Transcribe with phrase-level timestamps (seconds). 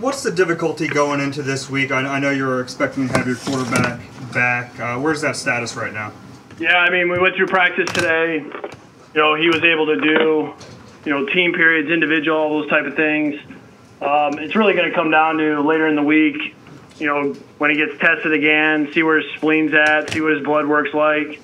[0.00, 1.90] what's the difficulty going into this week?
[1.90, 4.00] I, I know you're expecting to have your quarterback
[4.32, 4.78] back.
[4.78, 6.12] Uh, where's that status right now?
[6.58, 8.36] Yeah, I mean, we went through practice today.
[8.36, 10.54] You know, he was able to do,
[11.04, 13.40] you know, team periods, individual, all those type of things.
[14.00, 16.54] Um, it's really going to come down to later in the week,
[16.98, 20.42] you know, when he gets tested again, see where his spleen's at, see what his
[20.42, 21.40] blood work's like.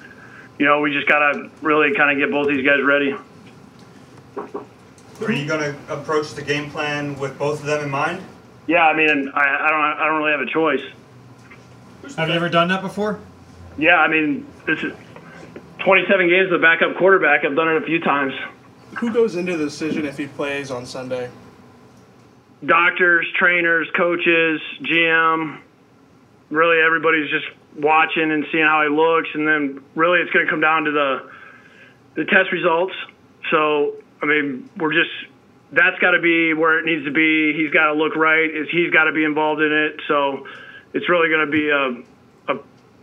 [0.58, 3.14] You know, we just got to really kind of get both these guys ready.
[4.36, 8.22] Are you going to approach the game plan with both of them in mind?
[8.66, 10.82] Yeah, I mean, I, I don't, I don't really have a choice.
[12.16, 13.20] Have you ever done that before?
[13.78, 14.92] Yeah, I mean, this is
[15.84, 17.44] 27 games as a backup quarterback.
[17.44, 18.34] I've done it a few times.
[18.98, 21.30] Who goes into the decision if he plays on Sunday?
[22.64, 25.60] Doctors, trainers, coaches, GM.
[26.50, 30.50] Really, everybody's just watching and seeing how he looks, and then really, it's going to
[30.50, 31.30] come down to the
[32.14, 32.94] the test results.
[33.50, 35.10] So, I mean, we're just
[35.72, 37.52] that's got to be where it needs to be.
[37.56, 38.48] He's got to look right.
[38.48, 40.00] Is he's got to be involved in it.
[40.08, 40.46] So,
[40.92, 42.58] it's really going to be a a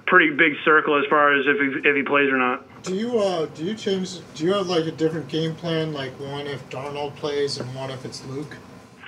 [0.06, 2.66] pretty big circle as far as if he, if he plays or not.
[2.84, 4.20] Do you uh do you change?
[4.36, 5.92] Do you have like a different game plan?
[5.94, 8.56] Like one if Darnold plays and one if it's Luke.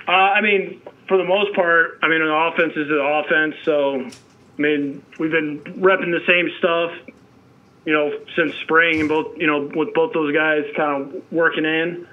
[0.06, 3.54] Uh, I mean, for the most part, I mean, an offense is an offense.
[3.64, 6.90] So, I mean, we've been repping the same stuff,
[7.84, 11.64] you know, since spring, and both, you know, with both those guys kind of working
[11.64, 12.06] in,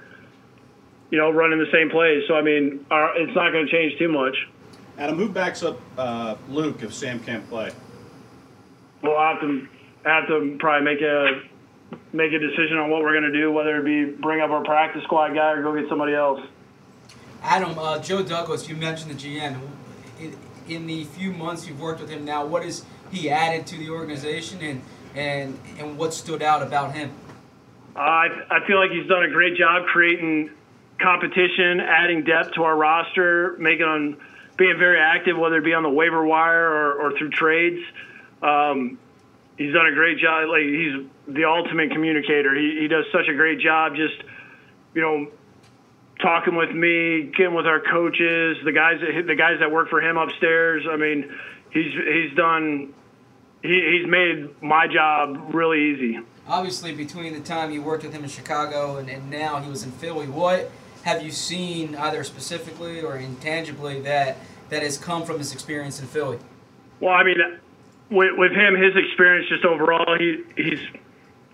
[1.10, 2.22] you know, running the same plays.
[2.28, 4.36] So, I mean, our, it's not going to change too much.
[4.98, 7.72] Adam, who backs up uh, Luke if Sam can't play?
[9.02, 9.66] We'll have to
[10.04, 11.42] have to probably make a
[12.12, 14.62] make a decision on what we're going to do, whether it be bring up our
[14.62, 16.40] practice squad guy or go get somebody else.
[17.42, 19.58] Adam, uh, Joe Douglas, you mentioned the GM.
[20.20, 20.36] In,
[20.68, 23.88] in the few months you've worked with him now, what has he added to the
[23.88, 24.82] organization, and
[25.14, 27.10] and and what stood out about him?
[27.96, 30.50] Uh, I, I feel like he's done a great job creating
[31.00, 34.16] competition, adding depth to our roster, making on
[34.56, 37.80] being very active, whether it be on the waiver wire or, or through trades.
[38.42, 38.98] Um,
[39.56, 40.48] he's done a great job.
[40.48, 42.54] Like he's the ultimate communicator.
[42.54, 43.96] He, he does such a great job.
[43.96, 44.22] Just
[44.94, 45.28] you know,
[46.20, 50.00] talking with me, getting with our coaches, the guys that the guys that work for
[50.00, 50.84] him upstairs.
[50.90, 51.32] I mean,
[51.70, 52.94] he's he's done.
[53.62, 56.18] He, he's made my job really easy.
[56.48, 59.84] Obviously, between the time you worked with him in Chicago and, and now he was
[59.84, 60.70] in Philly, what
[61.02, 64.38] have you seen either specifically or intangibly that
[64.68, 66.38] that has come from his experience in Philly?
[67.00, 67.36] Well, I mean,
[68.10, 70.80] with, with him, his experience just overall, he he's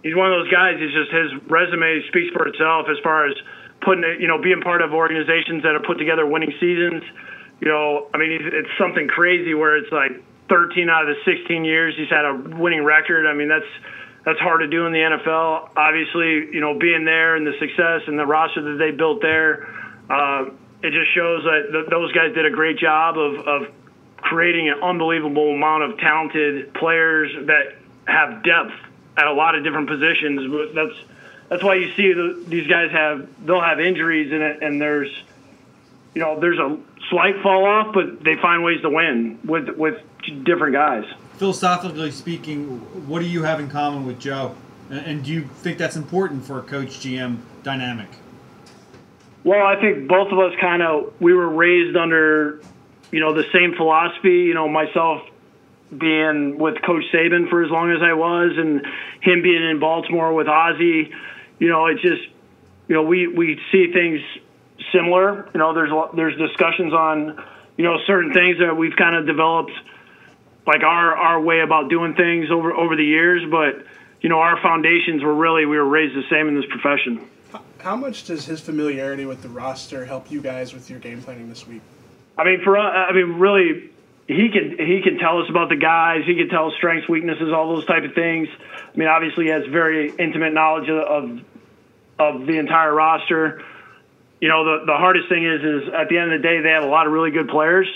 [0.02, 0.78] he's one of those guys.
[0.78, 3.34] He's just his resume speaks for itself as far as
[3.82, 7.02] putting it, you know, being part of organizations that have put together winning seasons.
[7.60, 11.64] You know, I mean, it's something crazy where it's like 13 out of the 16
[11.64, 13.26] years he's had a winning record.
[13.26, 13.66] I mean, that's
[14.26, 15.70] that's hard to do in the NFL.
[15.76, 19.68] Obviously, you know, being there and the success and the roster that they built there,
[20.10, 20.46] uh,
[20.82, 23.68] it just shows that th- those guys did a great job of, of
[24.16, 27.76] creating an unbelievable amount of talented players that
[28.08, 28.74] have depth
[29.16, 30.74] at a lot of different positions.
[30.74, 30.98] That's
[31.48, 35.10] that's why you see the, these guys have they'll have injuries in it, and there's
[36.14, 36.76] you know there's a
[37.10, 40.02] slight fall off, but they find ways to win with with
[40.42, 41.04] different guys.
[41.38, 44.54] Philosophically speaking, what do you have in common with Joe?
[44.88, 48.08] And, do you think that's important for a coach GM dynamic?
[49.44, 52.60] Well, I think both of us kind of we were raised under
[53.10, 54.44] you know the same philosophy.
[54.44, 55.22] You know, myself
[55.96, 58.86] being with Coach Saban for as long as I was, and
[59.20, 61.12] him being in Baltimore with Ozzie.
[61.58, 62.22] You know, it's just
[62.88, 64.20] you know we we see things
[64.92, 65.48] similar.
[65.52, 67.42] You know, there's there's discussions on
[67.76, 69.72] you know certain things that we've kind of developed
[70.66, 73.86] like our our way about doing things over over the years, but
[74.20, 77.28] you know our foundations were really we were raised the same in this profession.
[77.78, 81.48] How much does his familiarity with the roster help you guys with your game planning
[81.48, 81.82] this week?
[82.36, 83.90] I mean, for us, I mean, really,
[84.26, 86.24] he can he can tell us about the guys.
[86.26, 88.48] He can tell us strengths, weaknesses, all those type of things.
[88.52, 91.40] I mean, obviously, he has very intimate knowledge of
[92.18, 93.62] of the entire roster.
[94.40, 96.70] You know, the the hardest thing is is at the end of the day, they
[96.70, 97.86] have a lot of really good players,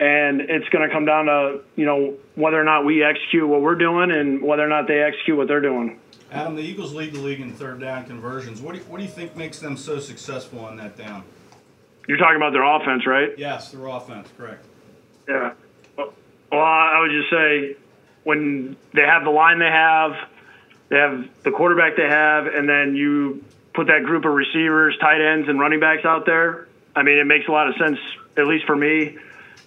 [0.00, 3.60] and it's going to come down to you know whether or not we execute what
[3.60, 6.00] we're doing and whether or not they execute what they're doing.
[6.32, 8.60] Adam, the Eagles lead the league in third down conversions.
[8.60, 11.24] What do you, what do you think makes them so successful on that down?
[12.08, 13.36] You're talking about their offense, right?
[13.36, 14.64] Yes, their offense, correct.
[15.28, 15.52] Yeah.
[15.96, 16.12] Well,
[16.52, 17.76] I would just say
[18.24, 20.12] when they have the line they have,
[20.88, 25.20] they have the quarterback they have, and then you put that group of receivers, tight
[25.20, 26.68] ends, and running backs out there.
[26.96, 27.98] I mean, it makes a lot of sense,
[28.36, 29.16] at least for me.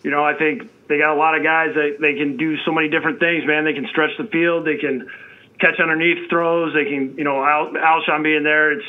[0.04, 2.72] You know, I think they got a lot of guys that they can do so
[2.72, 3.64] many different things, man.
[3.64, 4.68] They can stretch the field.
[4.68, 5.10] They can
[5.60, 6.74] catch underneath throws.
[6.74, 8.74] They can, you know, Al- Alshon being there.
[8.74, 8.86] It's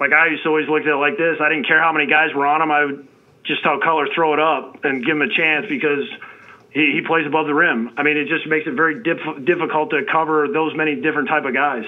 [0.00, 1.38] like I used to always look at it like this.
[1.40, 2.70] I didn't care how many guys were on him.
[2.70, 3.08] I would
[3.44, 6.04] just tell Cutler throw it up and give him a chance because
[6.72, 7.92] he, he plays above the rim.
[7.96, 11.44] I mean, it just makes it very diff- difficult to cover those many different type
[11.44, 11.84] of guys.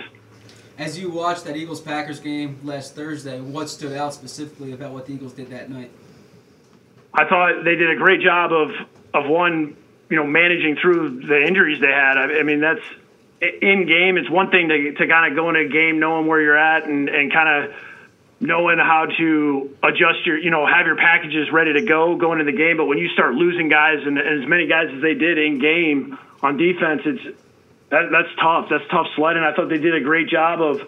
[0.79, 5.07] As you watched that Eagles Packers game last Thursday, what stood out specifically about what
[5.07, 5.91] the Eagles did that night?
[7.15, 8.71] I thought they did a great job of
[9.15, 9.77] of one,
[10.09, 12.17] you know, managing through the injuries they had.
[12.17, 12.81] I, I mean, that's
[13.41, 14.17] in game.
[14.17, 16.85] It's one thing to to kind of go into a game knowing where you're at
[16.85, 17.75] and and kind of
[18.41, 22.51] knowing how to adjust your, you know, have your packages ready to go going into
[22.51, 22.77] the game.
[22.77, 25.61] But when you start losing guys and, and as many guys as they did in
[25.61, 27.39] game on defense, it's
[27.91, 28.67] that, that's tough.
[28.69, 29.43] That's tough sledding.
[29.43, 30.81] I thought they did a great job of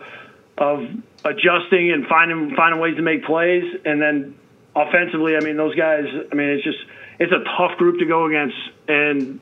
[0.56, 0.88] of
[1.24, 4.34] adjusting and finding finding ways to make plays, and then
[4.76, 6.04] offensively, I mean, those guys.
[6.30, 6.78] I mean, it's just
[7.18, 8.56] it's a tough group to go against,
[8.88, 9.40] and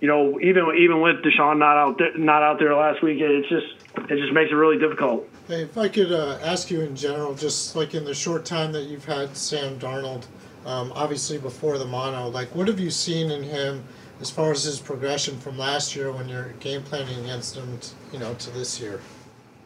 [0.00, 3.48] you know, even even with DeSean not out there, not out there last week, it's
[3.48, 5.28] just it just makes it really difficult.
[5.48, 8.72] Hey, if I could uh, ask you in general, just like in the short time
[8.72, 10.24] that you've had Sam Darnold,
[10.66, 13.84] um, obviously before the mono, like what have you seen in him
[14.20, 17.78] as far as his progression from last year when you're game planning against him,
[18.12, 19.00] you know, to this year?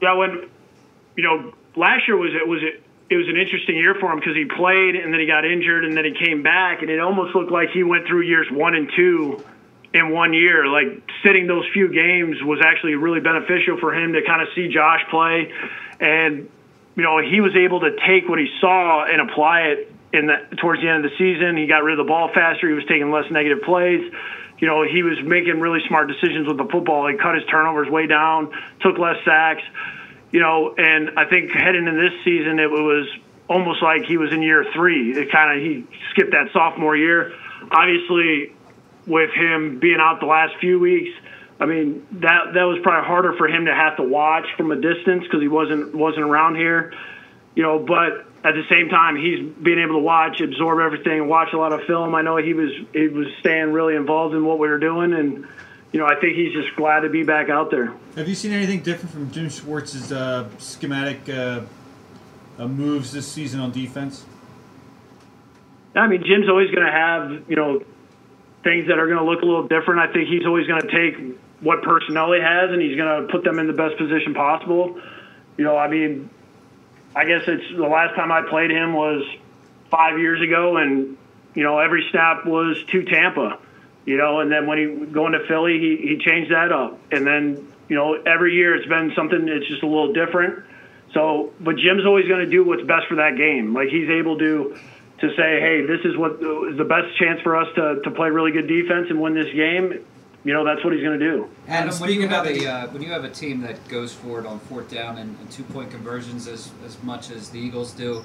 [0.01, 0.49] Yeah, when
[1.17, 4.19] you know last year was it was it it was an interesting year for him
[4.19, 6.99] because he played and then he got injured and then he came back and it
[6.99, 9.45] almost looked like he went through years one and two
[9.97, 10.67] in one year.
[10.67, 14.69] Like sitting those few games was actually really beneficial for him to kind of see
[14.69, 15.53] Josh play,
[16.01, 16.49] and
[16.97, 20.57] you know he was able to take what he saw and apply it in the
[20.57, 21.57] towards the end of the season.
[21.57, 22.69] He got rid of the ball faster.
[22.69, 24.03] He was taking less negative plays.
[24.59, 27.09] You know he was making really smart decisions with the football.
[27.09, 29.63] He cut his turnovers way down, took less sacks.
[30.37, 33.09] You know, and I think heading into this season, it was
[33.49, 35.17] almost like he was in year three.
[35.17, 37.33] It kind of he skipped that sophomore year.
[37.71, 38.53] Obviously,
[39.07, 41.09] with him being out the last few weeks,
[41.59, 44.77] I mean that that was probably harder for him to have to watch from a
[44.77, 46.93] distance because he wasn't wasn't around here,
[47.55, 47.79] you know.
[47.79, 51.73] But at the same time, he's being able to watch, absorb everything, watch a lot
[51.73, 52.15] of film.
[52.15, 55.47] I know he was he was staying really involved in what we were doing, and
[55.97, 57.95] you know I think he's just glad to be back out there.
[58.17, 61.63] Have you seen anything different from Jim Schwartz's uh, schematic uh,
[62.59, 64.27] uh, moves this season on defense?
[65.95, 67.83] I mean, Jim's always going to have you know
[68.63, 70.01] things that are going to look a little different.
[70.01, 73.33] I think he's always going to take what personnel he has and he's going to
[73.33, 75.01] put them in the best position possible.
[75.57, 76.29] You know, I mean,
[77.15, 79.25] I guess it's the last time I played him was
[79.91, 81.17] five years ago, and
[81.55, 83.61] you know every snap was two Tampa.
[84.07, 87.27] You know, and then when he going to Philly, he he changed that up, and
[87.27, 90.65] then you know every year it's been something that's just a little different.
[91.13, 93.75] So, but Jim's always going to do what's best for that game.
[93.75, 94.79] Like he's able to
[95.21, 96.33] to say, hey, this is what
[96.71, 99.53] is the best chance for us to, to play really good defense and win this
[99.55, 100.05] game.
[100.45, 101.49] You know, that's what he's going to do.
[101.67, 103.89] And Adam, when you speaking have of a uh, when you have a team that
[103.89, 107.49] goes for it on fourth down and, and two point conversions as, as much as
[107.49, 108.23] the Eagles do,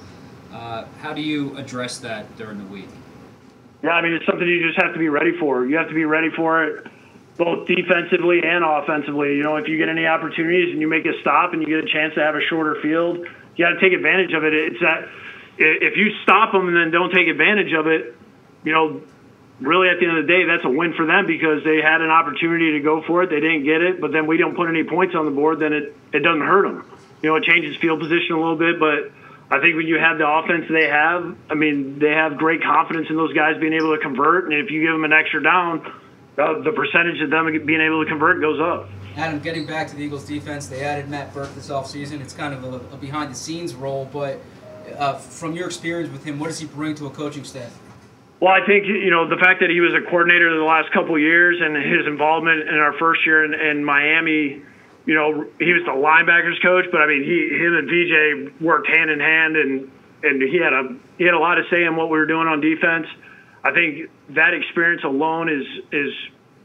[0.54, 2.89] uh, how do you address that during the week?
[3.83, 5.66] Yeah, I mean, it's something you just have to be ready for.
[5.66, 6.88] You have to be ready for it
[7.38, 9.36] both defensively and offensively.
[9.36, 11.83] You know, if you get any opportunities and you make a stop and you get
[11.83, 13.25] a chance to have a shorter field,
[13.56, 14.54] you got to take advantage of it.
[14.54, 15.10] It's that
[15.57, 18.16] if you stop them and then don't take advantage of it,
[18.63, 19.01] you know,
[19.60, 22.01] really at the end of the day, that's a win for them because they had
[22.01, 23.30] an opportunity to go for it.
[23.30, 25.74] They didn't get it, but then we don't put any points on the board, then
[25.74, 26.86] it, it doesn't hurt them.
[27.22, 29.12] You know, it changes field position a little bit, but
[29.51, 33.07] I think when you have the offense they have, I mean, they have great confidence
[33.09, 34.45] in those guys being able to convert.
[34.45, 35.86] And if you give them an extra down,
[36.38, 38.88] uh, the percentage of them being able to convert goes up.
[39.17, 42.22] Adam, getting back to the Eagles defense, they added Matt Burke this offseason.
[42.22, 44.39] It's kind of a, a behind the scenes role, but
[44.98, 47.77] uh, from your experience with him, what does he bring to a coaching staff?
[48.39, 51.13] Well, I think you know the fact that he was a coordinator the last couple
[51.13, 54.63] of years and his involvement in our first year in, in Miami.
[55.05, 58.88] You know, he was the linebackers coach, but I mean, he him and VJ worked
[58.88, 59.91] hand in hand, and
[60.24, 62.48] and he had a he had a lot to say in what we were doing
[62.48, 63.08] on defense.
[63.63, 66.13] I think that experience alone is is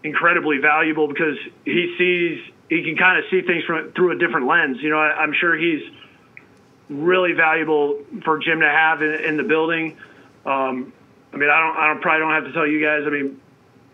[0.05, 4.47] incredibly valuable because he sees he can kind of see things from through a different
[4.47, 4.79] lens.
[4.81, 5.83] You know, I, I'm sure he's
[6.89, 9.97] really valuable for Jim to have in, in the building.
[10.45, 10.93] Um,
[11.33, 13.03] I mean, I don't, I don't probably don't have to tell you guys.
[13.07, 13.41] I mean,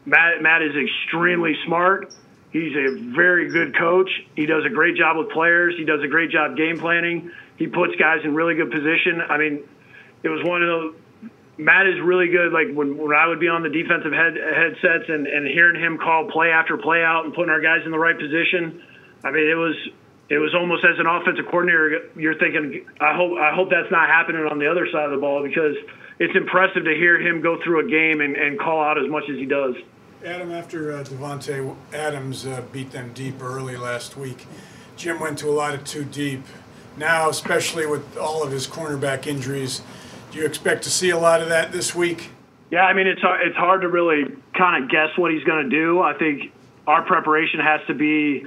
[0.04, 2.10] Matt, Matt is extremely smart.
[2.52, 4.10] He's a very good coach.
[4.36, 5.74] He does a great job with players.
[5.78, 7.30] He does a great job game planning.
[7.56, 9.22] He puts guys in really good position.
[9.28, 9.64] I mean,
[10.22, 10.94] it was one of those.
[11.56, 12.52] Matt is really good.
[12.52, 15.96] Like when, when I would be on the defensive head, headsets and, and hearing him
[15.96, 18.82] call play after play out and putting our guys in the right position.
[19.24, 19.76] I mean, it was
[20.28, 24.08] it was almost as an offensive coordinator, you're thinking, I hope I hope that's not
[24.08, 25.76] happening on the other side of the ball because
[26.18, 29.24] it's impressive to hear him go through a game and, and call out as much
[29.28, 29.74] as he does.
[30.24, 34.46] Adam, after uh, Davante Adams uh, beat them deep early last week,
[34.96, 36.44] Jim went to a lot of two deep.
[36.96, 39.82] Now, especially with all of his cornerback injuries,
[40.30, 42.30] Do you expect to see a lot of that this week?
[42.70, 44.24] Yeah, I mean it's hard, it's hard to really
[44.56, 46.00] kind of guess what he's going to do.
[46.00, 46.52] I think
[46.86, 48.46] our preparation has to be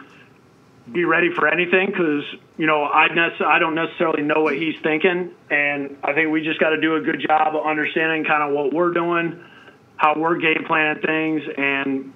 [0.92, 2.24] be ready for anything because
[2.58, 3.08] you know I
[3.46, 6.96] I don't necessarily know what he's thinking, and I think we just got to do
[6.96, 9.44] a good job of understanding kind of what we're doing,
[10.06, 12.14] how we're game planning things, and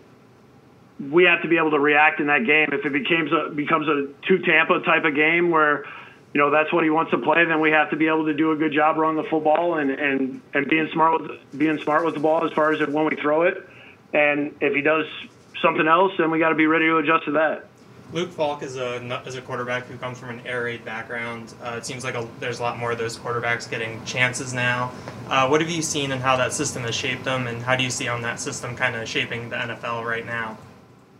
[1.11, 2.69] we have to be able to react in that game.
[2.71, 5.85] If it becomes a becomes a two Tampa type of game where
[6.33, 8.33] you know that's what he wants to play, then we have to be able to
[8.33, 12.05] do a good job running the football and and and being smart with being smart
[12.05, 13.57] with the ball as far as when we throw it.
[14.13, 15.05] And if he does
[15.61, 17.68] something else, then we got to be ready to adjust to that.
[18.11, 21.53] Luke Falk is a is a quarterback who comes from an air raid background.
[21.61, 24.91] Uh, it seems like a, there's a lot more of those quarterbacks getting chances now.
[25.27, 27.83] Uh, what have you seen and how that system has shaped them, and how do
[27.83, 30.57] you see on that system kind of shaping the NFL right now?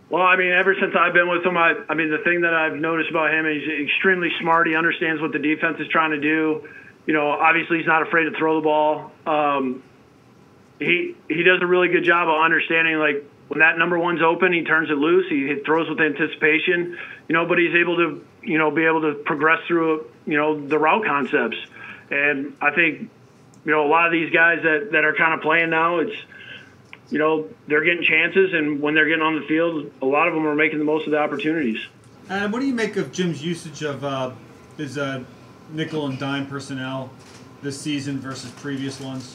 [0.08, 2.52] Well, I mean, ever since I've been with him, I, I mean, the thing that
[2.52, 4.66] I've noticed about him, is he's extremely smart.
[4.66, 6.68] He understands what the defense is trying to do.
[7.06, 9.12] You know, obviously he's not afraid to throw the ball.
[9.24, 9.84] Um,
[10.80, 14.52] he he does a really good job of understanding like when that number one's open,
[14.52, 15.28] he turns it loose.
[15.28, 19.14] He throws with anticipation, you know, but he's able to, you know, be able to
[19.14, 21.56] progress through, you know, the route concepts.
[22.12, 23.10] And I think,
[23.64, 26.14] you know, a lot of these guys that, that are kind of playing now, it's,
[27.10, 30.34] you know, they're getting chances, and when they're getting on the field, a lot of
[30.34, 31.84] them are making the most of the opportunities.
[32.28, 34.30] Adam, what do you make of Jim's usage of uh,
[34.76, 35.24] his uh,
[35.72, 37.10] nickel and dime personnel
[37.62, 39.34] this season versus previous ones?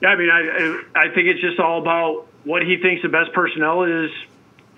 [0.00, 3.32] Yeah, I mean, I I think it's just all about what he thinks the best
[3.32, 4.10] personnel is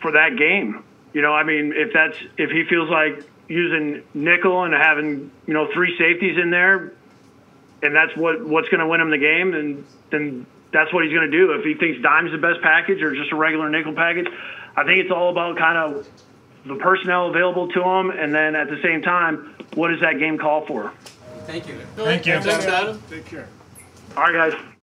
[0.01, 0.85] for that game.
[1.13, 5.55] You know, I mean, if that's if he feels like using nickel and having you
[5.55, 6.93] know three safeties in there,
[7.83, 11.13] and that's what what's going to win him the game, then then that's what he's
[11.13, 11.53] going to do.
[11.53, 14.27] If he thinks dime's the best package or just a regular nickel package,
[14.77, 16.09] I think it's all about kind of
[16.67, 20.39] the personnel available to him, and then at the same time, what does that game
[20.39, 20.93] call for?
[21.47, 21.79] Thank you.
[21.97, 22.41] Thank you.
[22.41, 23.03] Thanks, Adam.
[23.09, 23.49] Take care.
[24.17, 24.74] All right, guys.